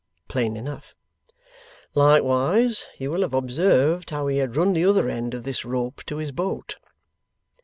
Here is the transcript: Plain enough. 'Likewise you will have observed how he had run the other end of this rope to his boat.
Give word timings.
Plain 0.27 0.57
enough. 0.57 0.95
'Likewise 1.93 2.87
you 2.97 3.11
will 3.11 3.21
have 3.21 3.35
observed 3.35 4.09
how 4.09 4.25
he 4.25 4.37
had 4.37 4.55
run 4.55 4.73
the 4.73 4.83
other 4.85 5.07
end 5.07 5.35
of 5.35 5.43
this 5.43 5.63
rope 5.63 6.03
to 6.07 6.17
his 6.17 6.31
boat. 6.31 6.77